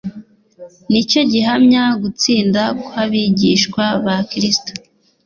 [0.91, 4.71] nicyo gihamya gutsinda kw'abigishwa ba Kristo.